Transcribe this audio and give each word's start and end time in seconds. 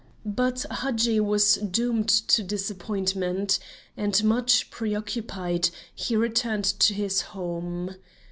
But 0.25 0.65
Hadji 0.71 1.19
was 1.19 1.57
doomed 1.57 2.09
to 2.09 2.41
disappointment, 2.41 3.59
and, 3.95 4.23
much 4.23 4.71
preoccupied, 4.71 5.69
he 5.93 6.15
returned 6.15 6.65
to 6.79 6.95
his 6.95 7.21
home. 7.21 7.93